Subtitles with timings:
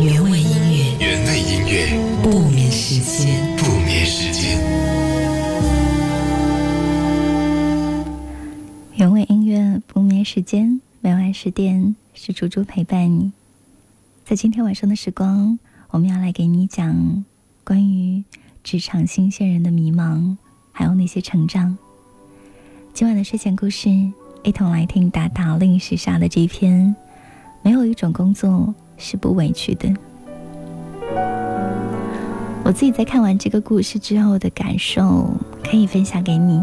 [0.00, 3.56] 原味音乐，原味音乐，不眠时间。
[3.56, 4.56] 不眠时间。
[8.94, 13.32] 原味音乐不眠时间，每晚十点是猪猪陪伴你。
[14.24, 15.58] 在今天晚上的时光，
[15.90, 17.24] 我们要来给你讲
[17.64, 18.22] 关于
[18.62, 20.36] 职场新鲜人的迷茫，
[20.70, 21.76] 还有那些成长。
[22.94, 23.90] 今晚的睡前故事，
[24.44, 26.94] 一同来听达达令时下的这一篇。
[27.62, 29.88] 没有一种工作是不委屈的。
[32.64, 35.30] 我自己在看完这个故事之后的感受，
[35.64, 36.62] 可以分享给你。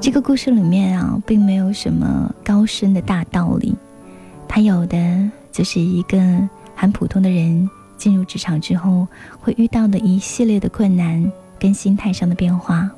[0.00, 3.74] 这个故事里面啊，并没有什么高深的大道理，
[4.48, 6.18] 它有的就是一个
[6.74, 9.06] 很普通的人进入职场之后
[9.40, 12.90] 会遇到的一系列的困难跟心态上的变化。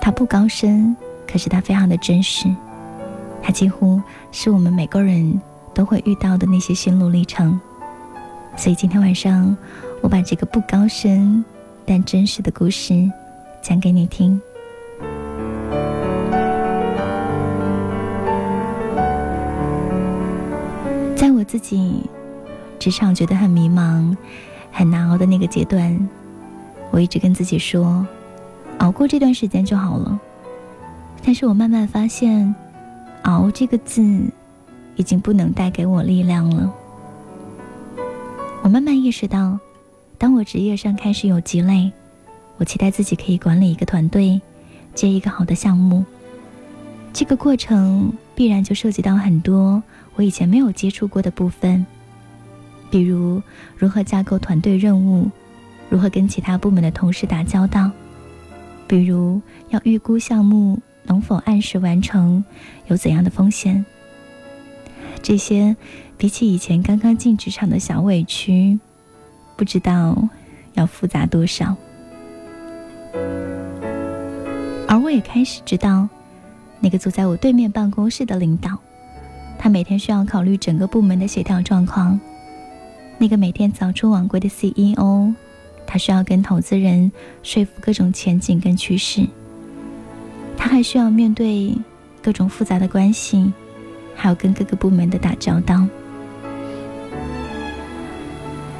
[0.00, 0.96] 它不高深，
[1.26, 2.48] 可是它非常的真实，
[3.42, 5.40] 它几乎是我们每个人
[5.74, 7.60] 都会遇到的那些心路历程。
[8.56, 9.56] 所以今天晚上，
[10.00, 11.44] 我把这个不高深
[11.84, 13.10] 但真实的故事
[13.60, 14.40] 讲给你听。
[21.16, 22.02] 在我自己
[22.78, 24.16] 职场觉得很迷茫、
[24.70, 26.08] 很难熬的那个阶段，
[26.90, 28.06] 我一直跟自己说，
[28.78, 30.20] 熬过这段时间就好了。
[31.24, 32.54] 但是我慢慢发现
[33.24, 34.02] ，“熬”这个字
[34.96, 36.72] 已经不能带给我力量了。
[38.62, 39.58] 我慢慢意识到，
[40.16, 41.92] 当我职业上开始有积累，
[42.56, 44.40] 我期待自己可以管理一个团队，
[44.94, 46.04] 接一个好的项目。
[47.12, 49.82] 这个过程必然就涉及到很多
[50.16, 51.84] 我以前没有接触过的部分，
[52.90, 53.40] 比如
[53.76, 55.30] 如何架构团队任务，
[55.88, 57.90] 如何跟其他部门的同事打交道，
[58.88, 62.42] 比如要预估项目能否按时完成，
[62.88, 63.84] 有怎样的风险。
[65.24, 65.74] 这些
[66.18, 68.78] 比起以前刚刚进职场的小委屈，
[69.56, 70.28] 不知道
[70.74, 71.74] 要复杂多少。
[74.86, 76.06] 而我也开始知道。
[76.78, 78.78] 那个坐在我对面办公室的领导，
[79.58, 82.20] 他每天需要考虑整个部门的协调状况。
[83.16, 85.32] 那个每天早出晚归的 CEO，
[85.86, 87.10] 他需要跟投资人
[87.42, 89.26] 说服各种前景跟趋势。
[90.58, 91.74] 他还需要面对
[92.20, 93.50] 各种复杂的关系，
[94.16, 95.86] 还有跟各个部门的打交道。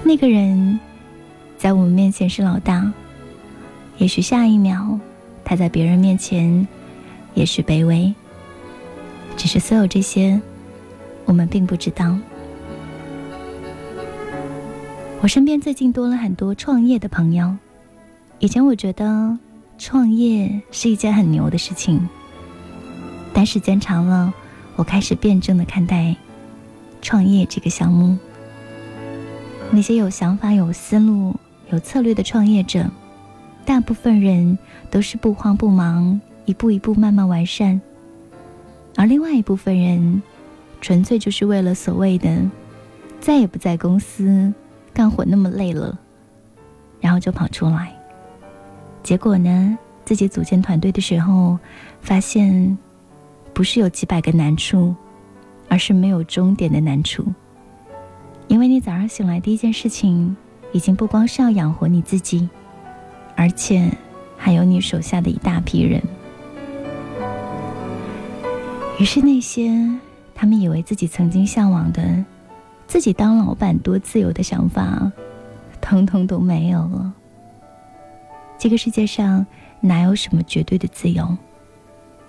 [0.02, 0.78] 那个人
[1.56, 2.92] 在我们面前是老大，
[3.98, 4.98] 也许下一秒
[5.44, 6.66] 他在别人面前。
[7.34, 8.14] 也许卑微，
[9.36, 10.40] 只是所有这些，
[11.24, 12.16] 我们并不知道。
[15.20, 17.52] 我身边最近多了很多创业的朋友。
[18.38, 19.36] 以前我觉得
[19.78, 22.08] 创业是一件很牛的事情，
[23.32, 24.32] 但时间长了，
[24.76, 26.14] 我开始辩证的看待
[27.02, 28.16] 创业这个项目。
[29.70, 31.34] 那些有想法、有思路、
[31.70, 32.90] 有策略的创业者，
[33.64, 34.58] 大部分人
[34.90, 36.20] 都是不慌不忙。
[36.46, 37.80] 一步一步慢慢完善，
[38.96, 40.22] 而另外一部分人，
[40.78, 42.38] 纯粹就是为了所谓的
[43.18, 44.52] 再也不在公司
[44.92, 45.98] 干活那么累了，
[47.00, 47.96] 然后就跑出来。
[49.02, 51.58] 结果呢，自己组建团队的时候，
[52.02, 52.76] 发现
[53.54, 54.94] 不是有几百个难处，
[55.68, 57.24] 而是没有终点的难处。
[58.48, 60.36] 因为你早上醒来第一件事情，
[60.72, 62.48] 已经不光是要养活你自己，
[63.36, 63.90] 而且
[64.36, 66.02] 还有你手下的一大批人。
[68.98, 69.70] 于是，那些
[70.34, 72.24] 他们以为自己曾经向往的、
[72.86, 75.10] 自己当老板多自由的想法，
[75.80, 77.12] 通通都没有了。
[78.58, 79.46] 这个世界上
[79.80, 81.36] 哪有什么绝对的自由？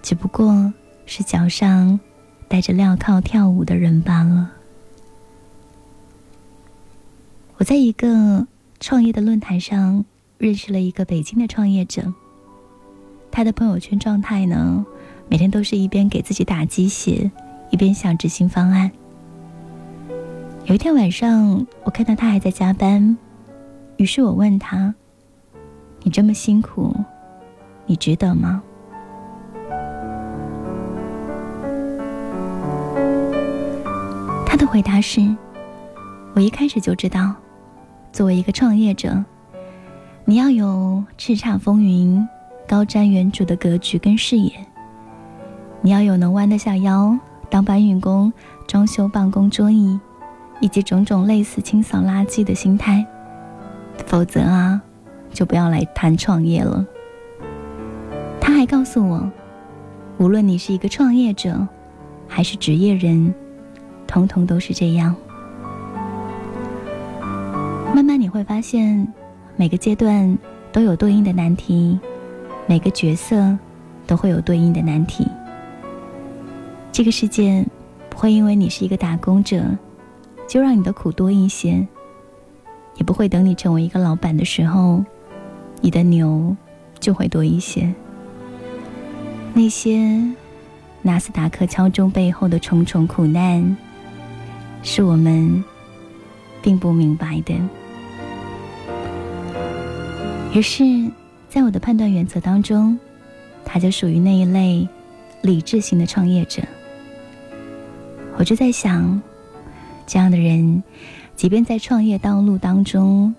[0.01, 0.71] 只不过
[1.05, 1.99] 是脚上
[2.47, 4.51] 戴着镣铐跳舞的人罢了。
[7.57, 8.47] 我在一个
[8.79, 10.03] 创业的论坛上
[10.37, 12.13] 认识了一个北京的创业者，
[13.31, 14.85] 他的朋友圈状态呢？
[15.27, 17.31] 每天都是一边给自己打鸡血，
[17.71, 18.91] 一边想执行方案。
[20.65, 23.17] 有一天晚上，我看到他还在加班，
[23.97, 24.93] 于是我问他
[26.03, 26.95] ：“你这么辛苦，
[27.85, 28.61] 你值得吗？”
[34.75, 35.21] 回答是
[36.35, 37.33] ：“我一开始就知道，
[38.11, 39.23] 作为一个创业者，
[40.25, 42.27] 你要有叱咤风云、
[42.67, 44.51] 高瞻远瞩的格局跟视野，
[45.79, 47.17] 你要有能弯得下腰
[47.49, 48.33] 当搬运工、
[48.67, 49.97] 装修办公桌椅，
[50.59, 53.05] 以及种种类似清扫垃圾的心态，
[54.05, 54.81] 否则啊，
[55.31, 56.85] 就不要来谈创业了。
[58.41, 59.31] 他还告诉我，
[60.17, 61.65] 无论你是一个创业者，
[62.27, 63.33] 还是职业人，
[64.15, 65.13] 通通都是这样。
[67.93, 69.05] 慢慢你会发现，
[69.57, 70.37] 每个阶段
[70.71, 71.99] 都有对应的难题，
[72.65, 73.57] 每个角色
[74.07, 75.27] 都会有对应的难题。
[76.93, 77.65] 这个世界
[78.09, 79.65] 不会因为你是一个打工者，
[80.47, 81.85] 就让你的苦多一些，
[82.95, 85.03] 也不会等你成为一个老板的时候，
[85.81, 86.55] 你的牛
[87.01, 87.93] 就会多一些。
[89.53, 90.21] 那些
[91.01, 93.75] 纳斯达克敲钟背后的重重苦难，
[94.85, 95.63] 是我们
[96.61, 97.53] 并不明白的。
[100.53, 100.83] 于是，
[101.49, 102.97] 在我的判断原则当中，
[103.65, 104.87] 他就属于那一类
[105.41, 106.61] 理智型的创业者。
[108.37, 109.21] 我就在想，
[110.05, 110.83] 这样的人，
[111.35, 113.33] 即便在创业道路当中，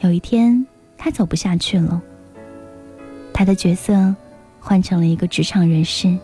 [0.00, 0.66] 有一天
[0.98, 2.02] 他走不下去了，
[3.32, 4.14] 他的角色。
[4.60, 6.14] 换成了一个职场人士，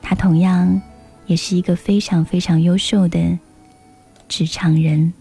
[0.00, 0.80] 他同样
[1.26, 3.18] 也是一个非常非常优秀的
[4.29, 5.13] 职场人。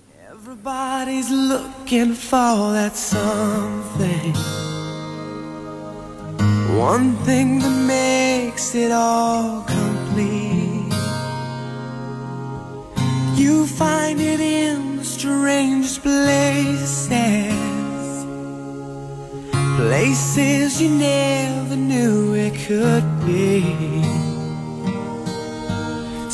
[19.76, 24.27] places you never knew it could be.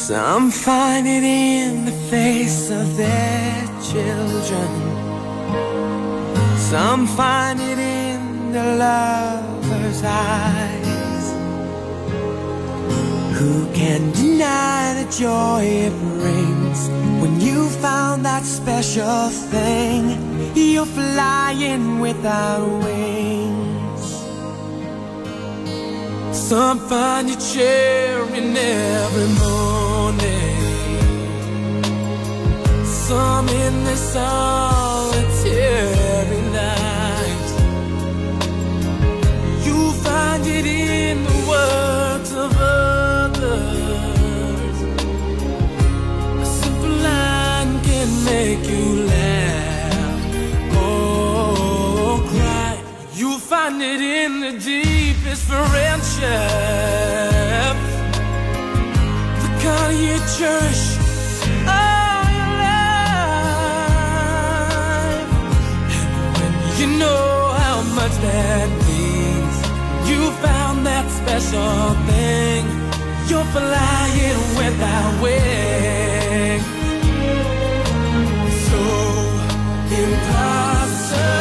[0.08, 4.70] Some find it in the face of their children.
[6.60, 11.26] Some find it in the lover's eyes.
[13.40, 16.88] Who can deny the joy it brings
[17.20, 20.54] when you found that special thing?
[20.54, 24.04] You're flying without wings.
[26.32, 29.85] Some find you cheering every morning.
[33.08, 35.52] Some in the solitary
[36.52, 37.48] night.
[39.64, 43.38] You find it in the words of others.
[46.42, 50.22] A simple line can make you laugh.
[50.76, 52.74] Or cry.
[53.14, 56.18] You find it in the deepest friendship.
[59.42, 60.85] The kind you cherish
[68.26, 69.58] that means,
[70.10, 71.78] you found that special
[72.10, 72.64] thing.
[73.30, 76.68] You're flying without wings.
[78.70, 78.84] So
[80.04, 81.36] impossible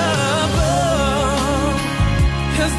[2.64, 2.72] as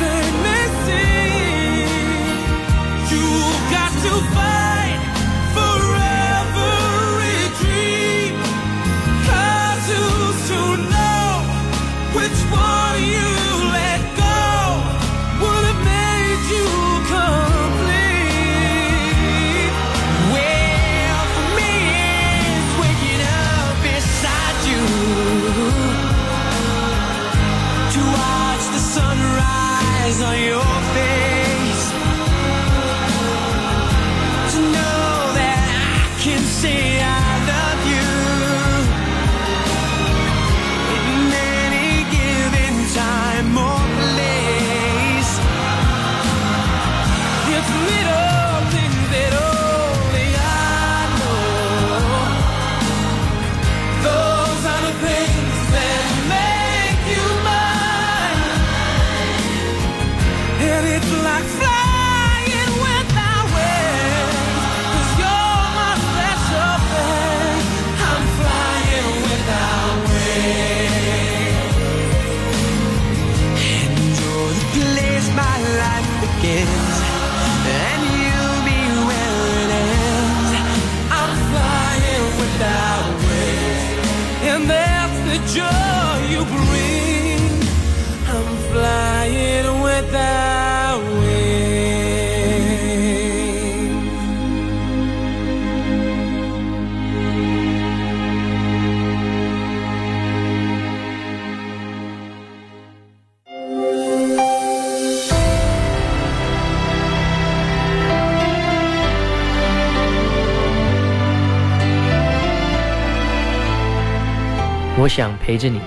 [115.06, 115.80] 我想陪着你，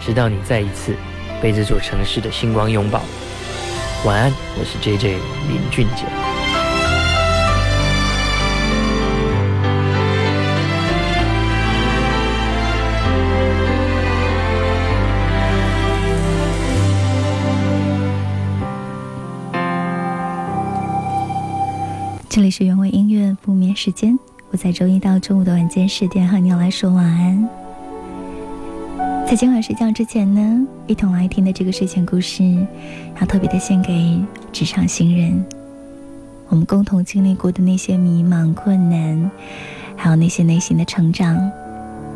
[0.00, 0.92] 直到你再一次
[1.40, 3.00] 被这座城市的星光拥抱。
[4.04, 6.04] 晚安，我是 J J 林俊杰。
[22.28, 24.18] 这里是原味音乐不眠时间，
[24.50, 27.65] 我在周一到周五的晚间十点和你来说晚安。
[29.28, 32.44] 在今晚睡觉之前呢，一同来听的这个睡前故事，
[33.20, 35.44] 要特别的献给职场新人。
[36.48, 39.28] 我们共同经历过的那些迷茫、困难，
[39.96, 41.36] 还有那些内心的成长，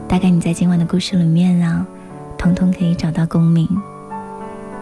[0.07, 1.85] 大概你在今晚的故事里面啊，
[2.39, 3.69] 通通可以找到共鸣。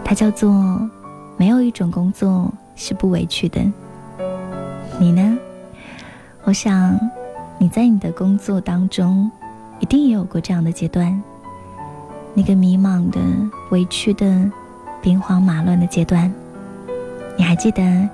[0.05, 0.87] 它叫做
[1.39, 3.59] “没有一种工作是不委屈的”。
[5.01, 5.39] 你呢？
[6.45, 7.01] 我想，
[7.57, 9.31] 你在你的工作当中，
[9.81, 11.23] 一定也有过这样的阶段，
[12.39, 13.19] 那个迷茫的、
[13.71, 14.49] 委屈的、
[15.03, 16.33] 兵荒马乱的阶段。
[17.37, 18.09] 你还记得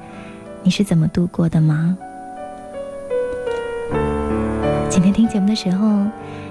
[0.62, 1.94] 你是怎么度过的吗？
[4.88, 6.06] 今天听节目的时候，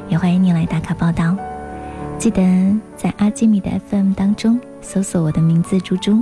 [0.07, 1.35] 也欢迎你来打卡报道。
[2.19, 2.43] 记得
[2.95, 6.21] 在阿基米的 FM 当中搜索我的名字“猪猪”，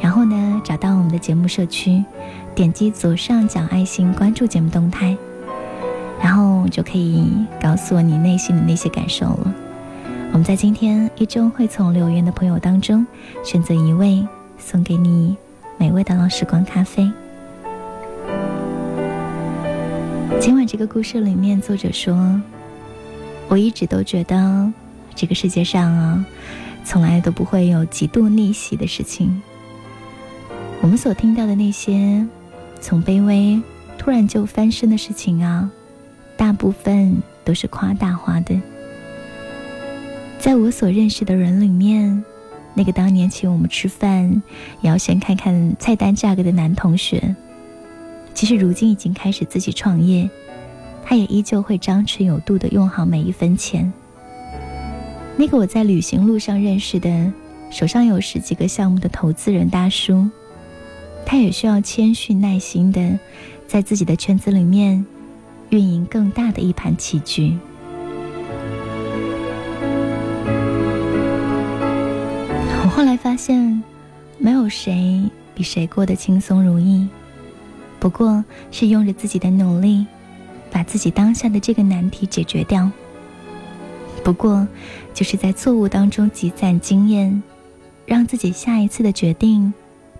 [0.00, 2.04] 然后呢，找到我们的节目社区。
[2.54, 5.16] 点击左上角爱心关注节目动态，
[6.22, 7.28] 然后就可以
[7.60, 9.52] 告诉我你内心的那些感受了。
[10.32, 13.04] 我们在今天依旧会从留言的朋友当中
[13.44, 14.26] 选择一位，
[14.58, 15.36] 送给你
[15.76, 17.10] 美味的老时光咖啡。
[20.40, 22.40] 今晚这个故事里面，作者说
[23.48, 24.72] ：“我一直都觉得
[25.16, 26.24] 这个世界上啊，
[26.84, 29.42] 从来都不会有极度逆袭的事情。
[30.80, 32.26] 我们所听到的那些。”
[32.80, 33.60] 从卑微
[33.98, 35.70] 突然就翻身的事情啊，
[36.34, 38.58] 大部分都是夸大化的。
[40.40, 42.24] 在我所认识的人里面，
[42.72, 44.42] 那个当年请我们吃饭
[44.80, 47.36] 也要先看看菜单价格的男同学，
[48.32, 50.28] 其实如今已经开始自己创业，
[51.04, 53.92] 他也依旧会张弛有度的用好每一分钱。
[55.36, 57.30] 那个我在旅行路上认识的，
[57.70, 60.26] 手上有十几个项目的投资人大叔。
[61.26, 63.18] 他也需要谦逊耐心的，
[63.66, 65.04] 在自己的圈子里面
[65.68, 67.58] 运营更大的一盘棋局。
[73.40, 73.82] 现，
[74.36, 75.22] 没有谁
[75.54, 77.08] 比谁过得轻松如意，
[77.98, 80.06] 不过是用着自己的努力，
[80.70, 82.90] 把自己当下的这个难题解决掉。
[84.22, 84.68] 不过，
[85.14, 87.42] 就是在错误当中积攒经验，
[88.04, 89.72] 让自己下一次的决定。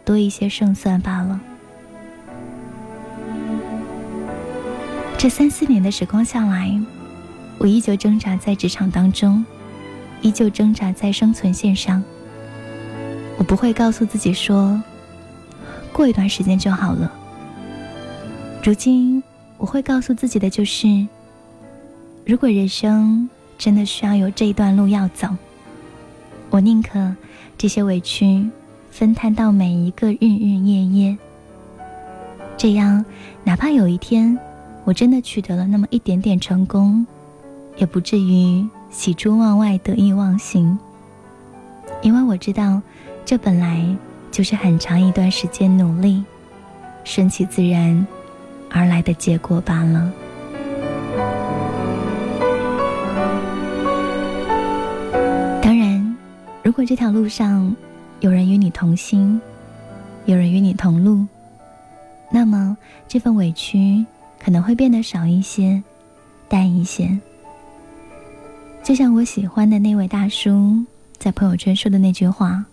[0.03, 1.39] 多一些胜算罢了。
[5.19, 6.81] 这三四年的时光下来，
[7.59, 9.45] 我依旧挣扎在职场当中，
[10.23, 12.03] 依旧挣扎在生存线上。
[13.41, 14.79] 我不会告诉自己说，
[15.95, 17.11] 过一段时间就好了。
[18.63, 19.23] 如今，
[19.57, 21.07] 我会告诉自己的就是，
[22.27, 25.27] 如果人生真的需要有这一段路要走，
[26.51, 27.17] 我宁可
[27.57, 28.47] 这些委屈。
[28.91, 31.17] 分摊到每一个日日夜夜，
[32.59, 33.03] 这样，
[33.45, 34.37] 哪怕有一天
[34.85, 37.07] 我真的取得了那么一点点成功，
[37.77, 40.77] 也不至于喜出望外、得意忘形。
[42.03, 42.83] 因为我知道，
[43.31, 43.87] 这本来
[44.33, 46.25] 就是很长一段时间努力，
[47.05, 48.05] 顺其自然
[48.69, 50.13] 而来的结果罢了。
[55.63, 56.17] 当然，
[56.65, 57.73] 如果这条路上，
[58.19, 59.41] 有人与你同心，
[60.25, 61.25] 有人与你同路，
[62.33, 64.05] 那么这份委屈
[64.45, 65.81] 可能会变得少一些，
[66.49, 67.17] 淡一些。
[68.83, 70.85] 就像我喜欢的那位大叔
[71.17, 72.65] 在朋友圈说的那句话：“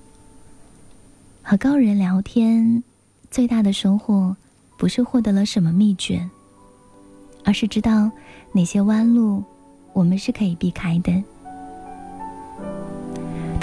[1.50, 2.84] 和高人聊天，
[3.32, 4.36] 最大的收获
[4.78, 6.30] 不是获得了什么秘诀，
[7.46, 8.12] 而是知道
[8.52, 9.42] 哪些弯路
[9.94, 11.24] 我们是可以避开的。”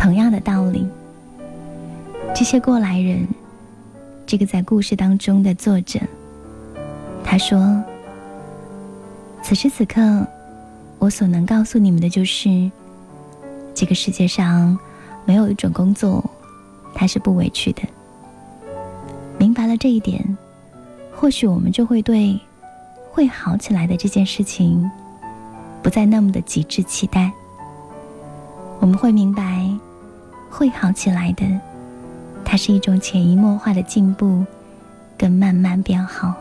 [0.00, 0.88] 同样的道理。
[2.34, 3.28] 这些过来人，
[4.24, 6.00] 这个在故事当中的作者，
[7.22, 7.84] 他说
[9.44, 10.26] ：“此时此刻，
[10.98, 12.70] 我所能告诉你们的就是，
[13.74, 14.74] 这个世界上
[15.26, 16.24] 没有一种工作，
[16.94, 17.82] 他是不委屈的。
[19.38, 20.36] 明白了这一点，
[21.14, 22.38] 或许我们就会对
[23.10, 24.90] 会好起来的这件事情，
[25.82, 27.30] 不再那么的极致期待。
[28.80, 29.68] 我们会明白，
[30.50, 31.44] 会好起来的。”
[32.44, 34.44] 它是一种潜移默化的进步，
[35.16, 36.34] 跟慢慢变好。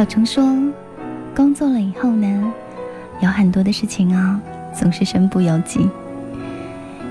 [0.00, 0.42] 小虫说，
[1.36, 2.52] 工作了以后呢，
[3.20, 4.40] 有很多的事情啊，
[4.74, 5.86] 总是身不由己。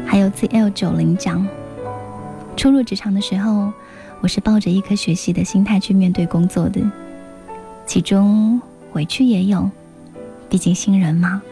[0.07, 1.47] 还有 ZL 九零讲，
[2.57, 3.71] 初入职场的时候，
[4.21, 6.81] 我是抱着一颗学习的心态去面对工作的，
[7.85, 8.59] 其中
[8.93, 9.69] 委屈也有，
[10.49, 11.43] 毕竟新人嘛。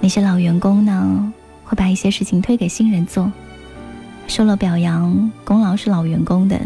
[0.00, 1.30] 那些老员工呢，
[1.62, 3.30] 会把一些事情推给新人做，
[4.26, 6.56] 受了表扬，功劳是老员工的；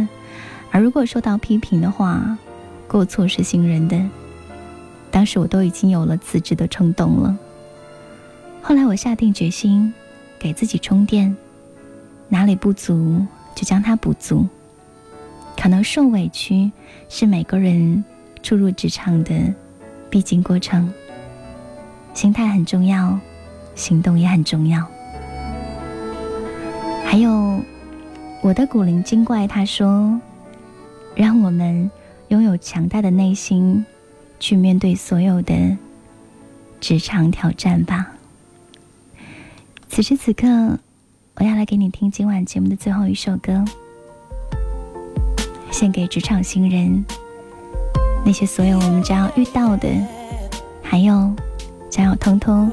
[0.70, 2.38] 而如果受到批评的话，
[2.88, 4.00] 过错是新人的。
[5.10, 7.36] 当时我都已经有了辞职的冲动了。
[8.62, 9.92] 后来我下定决心。
[10.38, 11.34] 给自己充电，
[12.28, 13.24] 哪里不足
[13.54, 14.46] 就将它补足。
[15.56, 16.70] 可能受委屈
[17.08, 18.04] 是每个人
[18.42, 19.34] 初入职场的
[20.10, 20.92] 必经过程，
[22.12, 23.18] 心态很重要，
[23.74, 24.86] 行动也很重要。
[27.06, 27.60] 还有
[28.42, 30.20] 我的古灵精怪，他说
[31.16, 31.90] ：“让我们
[32.28, 33.86] 拥有强大的内心，
[34.40, 35.76] 去面对所有的
[36.80, 38.12] 职场挑战吧。”
[39.88, 40.46] 此时此刻，
[41.36, 43.64] 我要来给你听今晚节目的最后一首歌，
[45.70, 47.04] 献给职场新人，
[48.24, 49.88] 那些所有我们将要遇到的，
[50.82, 51.32] 还有
[51.88, 52.70] 将要通通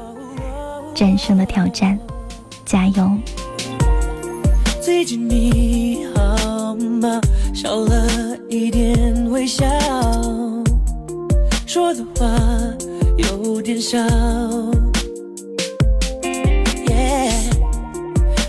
[0.94, 1.98] 战胜的挑战，
[2.64, 3.10] 加油！
[4.82, 7.20] 最近你好吗？
[7.54, 9.64] 少了一点微笑，
[11.64, 12.28] 说的话
[13.16, 13.96] 有点少。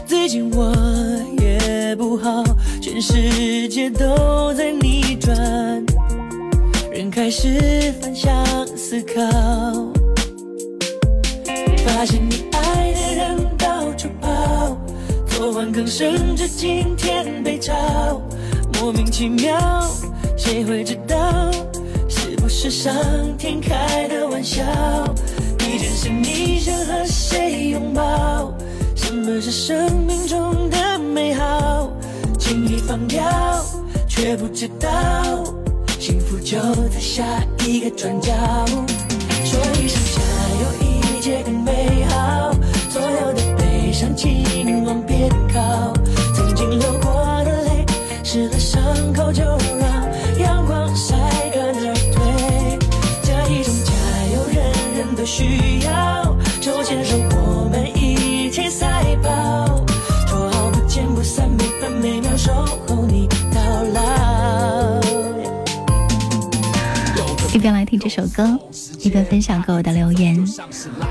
[0.07, 0.74] 最近我
[1.39, 2.43] 也不好，
[2.81, 5.85] 全世界都在逆转，
[6.91, 8.44] 人开始反向
[8.75, 9.22] 思考，
[11.85, 14.75] 发现你爱的人到处跑，
[15.27, 18.20] 昨晚更甚至今天被炒，
[18.79, 19.57] 莫名其妙，
[20.38, 21.51] 谁会知道
[22.07, 22.94] 是不是上
[23.38, 24.64] 天开的玩笑？
[25.59, 28.53] 一件事你想和谁拥抱？
[28.96, 31.90] 什么是生命中的美好？
[32.38, 33.24] 轻易放掉，
[34.07, 34.90] 却不知道
[36.00, 36.59] 幸福就
[36.90, 37.24] 在下
[37.66, 38.31] 一个转角。
[39.44, 40.22] 说一声加
[40.61, 42.51] 油，一切更美好。
[42.90, 45.95] 所有的悲伤，请往边靠。
[48.35, 51.15] 湿了伤口就让阳光晒
[51.53, 52.77] 干而退。
[53.24, 53.93] 这一种加
[54.33, 54.57] 油，人
[54.98, 56.35] 人都需要。
[56.59, 59.85] 手牵手我们一起赛跑，
[60.27, 62.51] 多好不见不散，每分每秒守
[62.85, 63.61] 候你到
[63.93, 65.00] 老。
[67.53, 68.59] 一边来听这首歌，
[69.00, 70.45] 一边分享给我的留言，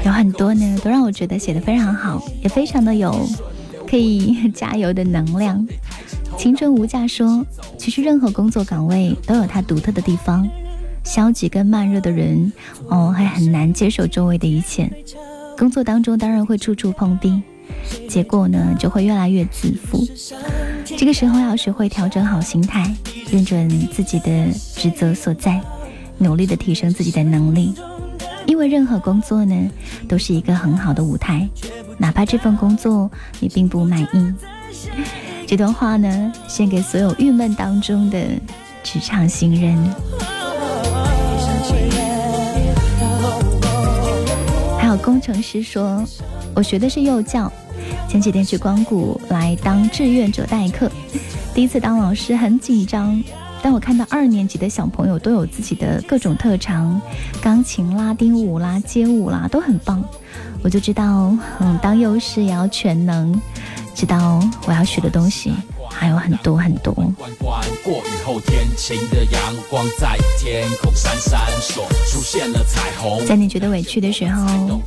[0.04, 3.26] 有很多呢，都让我觉得写的非常好，也非常的有
[3.88, 5.66] 可以 加油的能量。
[6.37, 7.44] 青春无价说，
[7.79, 10.49] 其实任何工作岗位都有它独特的地方，
[11.05, 12.53] 消极跟慢热的人
[12.88, 14.90] 哦，还很难接受周围的一切。
[15.57, 17.40] 工作当中当然会处处碰壁，
[18.09, 20.07] 结果呢就会越来越自负。
[20.85, 22.94] 这个时候要学会调整好心态，
[23.31, 25.61] 认准自己的职责所在。
[26.18, 27.75] 努力的提升自己的能力，
[28.47, 29.70] 因为任何工作呢，
[30.07, 31.49] 都是一个很好的舞台，
[31.99, 34.35] 哪怕这份工作你并不满意。
[35.46, 38.18] 这段话呢，献给所有郁闷当中的
[38.83, 39.78] 职场新人。
[44.78, 46.02] 还有工程师说，
[46.54, 47.52] 我学的是幼教，
[48.09, 50.90] 前几天去光谷来当志愿者代课，
[51.54, 53.22] 第一次当老师很紧张。
[53.62, 57.00] 但我看到二年级的小朋友都有自己的各种特长，
[57.40, 60.04] 钢琴、拉丁舞啦、街舞啦都很棒，
[60.62, 63.40] 我就知道，嗯，当幼师也要全能，
[63.94, 65.52] 知道我要学的东西
[65.90, 66.92] 还有很多很多。
[67.85, 73.24] 过雨后天晴的阳光在天空闪闪烁，出现了彩虹。
[73.24, 74.80] 在你觉得委屈的时候，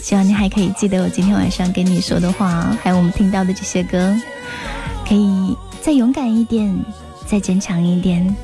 [0.00, 4.14] 希望你还可以记得我今天晚上跟你说的话，还有我们听到的这些歌，
[5.06, 6.74] 可以再勇敢一点。
[7.24, 8.36] 再坚强一点，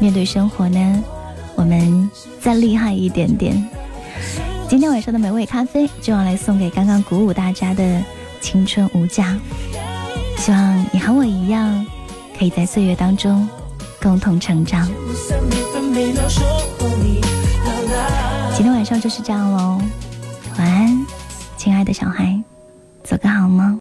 [0.00, 1.04] 面对生活呢，
[1.54, 2.10] 我们
[2.40, 3.54] 再厉害一点点。
[4.68, 8.02] 今天晚上的美味咖啡就要来送给刚刚鼓舞大家的
[8.46, 9.36] 青春无价。
[10.36, 11.84] 希望你和我一样，
[12.38, 13.48] 可以在岁月当中
[14.00, 14.88] 共同成长。
[18.54, 19.82] 今天晚上就是这样喽，
[20.56, 21.06] 晚安，
[21.56, 22.40] 亲爱的小孩，
[23.02, 23.74] 做个好梦。